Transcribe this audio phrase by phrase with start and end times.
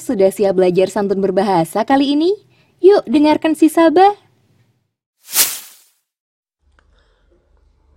[0.00, 2.32] sudah siap belajar santun berbahasa kali ini?
[2.80, 4.16] Yuk dengarkan si Sabah.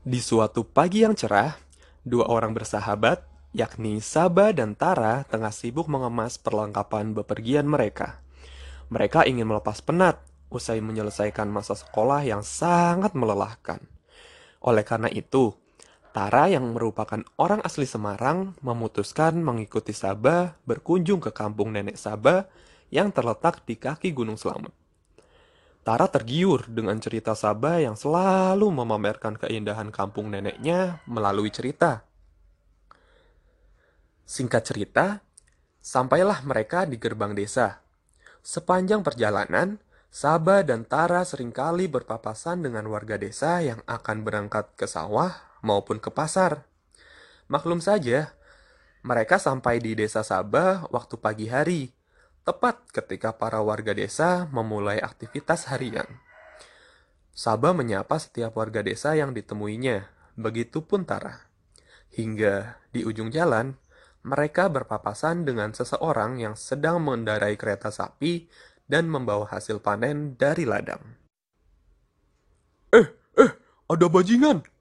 [0.04, 1.56] Di suatu pagi yang cerah,
[2.04, 3.24] dua orang bersahabat,
[3.56, 8.20] yakni Sabah dan Tara, tengah sibuk mengemas perlengkapan bepergian mereka.
[8.92, 10.20] Mereka ingin melepas penat
[10.52, 13.80] usai menyelesaikan masa sekolah yang sangat melelahkan.
[14.60, 15.56] Oleh karena itu,
[16.16, 22.48] Tara yang merupakan orang asli Semarang memutuskan mengikuti Sabah berkunjung ke kampung nenek Sabah
[22.88, 24.72] yang terletak di kaki Gunung Selamet.
[25.84, 32.08] Tara tergiur dengan cerita Sabah yang selalu memamerkan keindahan kampung neneknya melalui cerita.
[34.24, 35.20] Singkat cerita,
[35.84, 37.84] sampailah mereka di gerbang desa.
[38.40, 39.84] Sepanjang perjalanan,
[40.16, 45.98] Sabah dan Tara sering kali berpapasan dengan warga desa yang akan berangkat ke sawah maupun
[45.98, 46.70] ke pasar.
[47.50, 48.38] Maklum saja,
[49.02, 51.94] mereka sampai di desa Sabah waktu pagi hari,
[52.46, 56.06] tepat ketika para warga desa memulai aktivitas harian.
[57.34, 61.50] Sabah menyapa setiap warga desa yang ditemuinya, begitupun Tara.
[62.16, 63.76] Hingga di ujung jalan,
[64.26, 68.50] mereka berpapasan dengan seseorang yang sedang mengendarai kereta sapi
[68.90, 71.02] dan membawa hasil panen dari ladang.
[72.90, 73.06] Eh,
[73.38, 73.52] eh,
[73.86, 74.75] ada bajingan!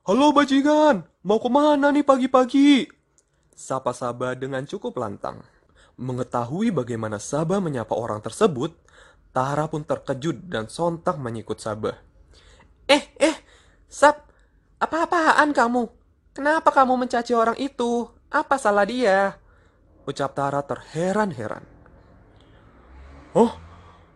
[0.00, 2.88] Halo bajingan, mau ke mana nih pagi-pagi?
[3.52, 5.44] Sapa Sabah dengan cukup lantang.
[6.00, 8.72] Mengetahui bagaimana Sabah menyapa orang tersebut,
[9.36, 12.00] Tara pun terkejut dan sontak menyikut Sabah.
[12.88, 13.36] Eh, eh,
[13.92, 14.24] Sab,
[14.80, 15.92] apa-apaan kamu?
[16.32, 18.08] Kenapa kamu mencaci orang itu?
[18.32, 19.36] Apa salah dia?
[20.08, 21.68] Ucap Tara terheran-heran.
[23.36, 23.52] Oh,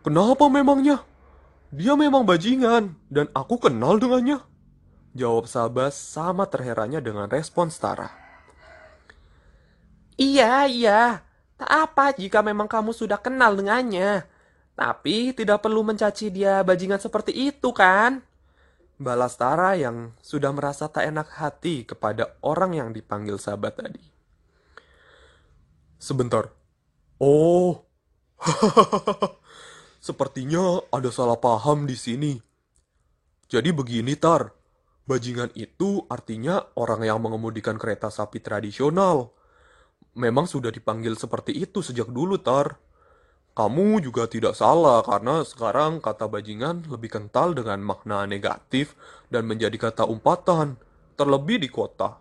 [0.01, 1.05] kenapa memangnya?
[1.69, 4.54] Dia memang bajingan, dan aku kenal dengannya.
[5.15, 8.11] Jawab Sabah sama terherannya dengan respons Tara.
[10.19, 11.23] Iya, iya.
[11.55, 14.27] Tak apa jika memang kamu sudah kenal dengannya.
[14.75, 18.19] Tapi tidak perlu mencaci dia bajingan seperti itu kan?
[18.99, 24.03] Balas Tara yang sudah merasa tak enak hati kepada orang yang dipanggil sahabat tadi.
[25.95, 26.51] Sebentar.
[27.23, 27.87] Oh.
[30.03, 32.35] Sepertinya ada salah paham di sini.
[33.47, 34.64] Jadi begini, Tar.
[35.05, 39.29] Bajingan itu artinya orang yang mengemudikan kereta sapi tradisional.
[40.17, 42.81] Memang sudah dipanggil seperti itu sejak dulu, Tar.
[43.53, 48.97] Kamu juga tidak salah karena sekarang kata bajingan lebih kental dengan makna negatif
[49.31, 50.75] dan menjadi kata umpatan,
[51.15, 52.19] terlebih di kota.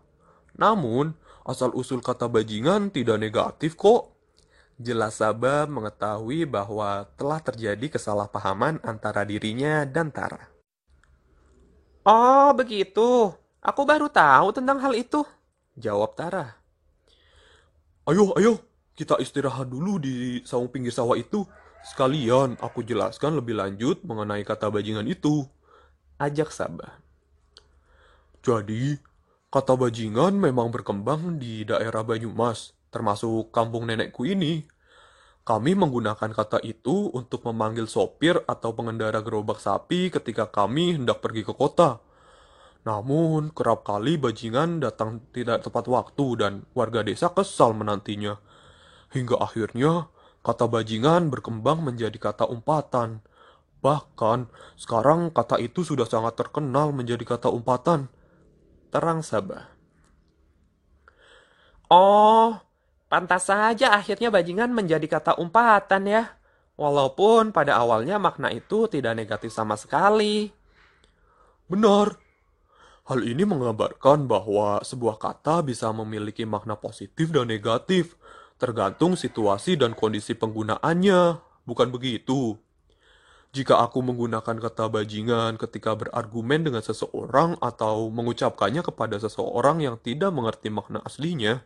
[0.54, 4.14] Namun, asal-usul kata bajingan tidak negatif kok.
[4.78, 10.53] Jelas Sabah mengetahui bahwa telah terjadi kesalahpahaman antara dirinya dan Tara.
[12.04, 13.32] Oh, begitu.
[13.64, 15.24] Aku baru tahu tentang hal itu.
[15.72, 16.52] Jawab Tara.
[18.04, 18.60] Ayo, ayo,
[18.92, 21.48] kita istirahat dulu di saung pinggir sawah itu.
[21.80, 25.48] Sekalian aku jelaskan lebih lanjut mengenai kata bajingan itu.
[26.20, 27.00] Ajak Sabah.
[28.44, 29.00] Jadi,
[29.48, 34.68] kata bajingan memang berkembang di daerah Banyumas, termasuk kampung nenekku ini.
[35.44, 41.44] Kami menggunakan kata itu untuk memanggil sopir atau pengendara gerobak sapi ketika kami hendak pergi
[41.44, 42.00] ke kota.
[42.88, 48.40] Namun, kerap kali bajingan datang tidak tepat waktu dan warga desa kesal menantinya.
[49.12, 50.08] Hingga akhirnya,
[50.40, 53.20] kata bajingan berkembang menjadi kata umpatan.
[53.84, 54.48] Bahkan,
[54.80, 58.08] sekarang kata itu sudah sangat terkenal menjadi kata umpatan.
[58.88, 59.68] Terang Sabah.
[61.92, 62.63] Oh,
[63.14, 66.34] pantas saja akhirnya bajingan menjadi kata umpatan ya.
[66.74, 70.50] Walaupun pada awalnya makna itu tidak negatif sama sekali.
[71.70, 72.18] Benar.
[73.06, 78.18] Hal ini menggambarkan bahwa sebuah kata bisa memiliki makna positif dan negatif,
[78.58, 81.38] tergantung situasi dan kondisi penggunaannya.
[81.62, 82.58] Bukan begitu?
[83.54, 90.34] Jika aku menggunakan kata bajingan ketika berargumen dengan seseorang atau mengucapkannya kepada seseorang yang tidak
[90.34, 91.62] mengerti makna aslinya,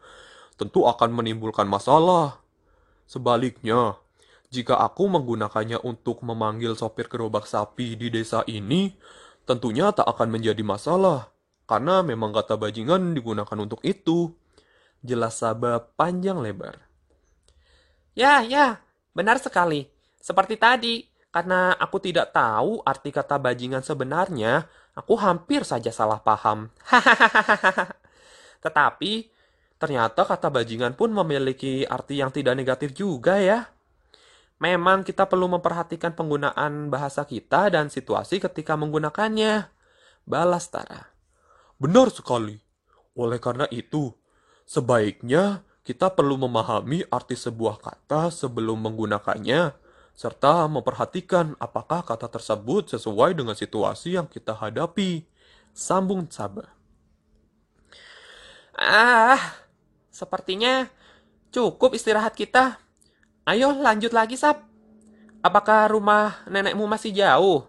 [0.59, 2.43] tentu akan menimbulkan masalah.
[3.07, 3.97] Sebaliknya,
[4.51, 8.93] jika aku menggunakannya untuk memanggil sopir gerobak sapi di desa ini,
[9.49, 11.33] tentunya tak akan menjadi masalah,
[11.65, 14.35] karena memang kata bajingan digunakan untuk itu.
[14.99, 16.83] Jelas Sabah panjang lebar.
[18.19, 18.83] Ya, ya,
[19.15, 19.87] benar sekali.
[20.19, 24.67] Seperti tadi, karena aku tidak tahu arti kata bajingan sebenarnya,
[24.99, 26.67] aku hampir saja salah paham.
[28.65, 29.38] Tetapi,
[29.79, 33.71] ternyata kata bajingan pun memiliki arti yang tidak negatif juga ya.
[34.59, 39.71] Memang kita perlu memperhatikan penggunaan bahasa kita dan situasi ketika menggunakannya.
[40.27, 41.15] Balas Tara.
[41.79, 42.59] Benar sekali.
[43.15, 44.11] Oleh karena itu,
[44.67, 49.73] sebaiknya kita perlu memahami arti sebuah kata sebelum menggunakannya,
[50.13, 55.23] serta memperhatikan apakah kata tersebut sesuai dengan situasi yang kita hadapi.
[55.71, 56.67] Sambung Sabah.
[58.75, 59.39] Ah,
[60.19, 60.91] sepertinya
[61.55, 62.83] cukup istirahat kita.
[63.47, 64.67] Ayo lanjut lagi, Sab.
[65.39, 67.63] Apakah rumah nenekmu masih jauh?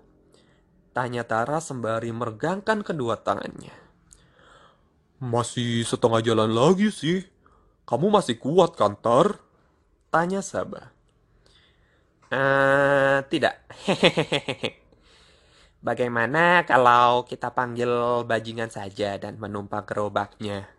[0.89, 3.71] Tanya Tara sembari meregangkan kedua tangannya.
[5.21, 7.21] Masih setengah jalan lagi sih.
[7.85, 9.37] Kamu masih kuat kan, Tar?
[10.09, 10.89] Tanya Sabah.
[12.33, 13.61] Eh, tidak.
[15.87, 20.78] Bagaimana kalau kita panggil bajingan saja dan menumpang gerobaknya?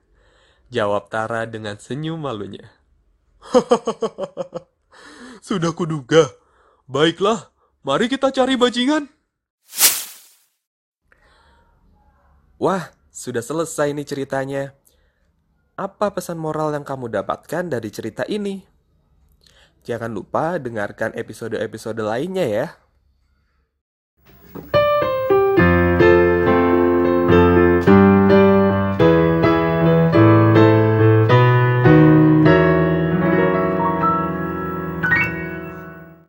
[0.71, 2.71] Jawab Tara dengan senyum malunya.
[5.47, 6.31] Sudah kuduga.
[6.87, 7.51] Baiklah,
[7.83, 9.11] mari kita cari bajingan.
[12.61, 14.77] Wah, sudah selesai nih ceritanya.
[15.81, 18.61] Apa pesan moral yang kamu dapatkan dari cerita ini?
[19.81, 22.67] Jangan lupa dengarkan episode-episode lainnya ya.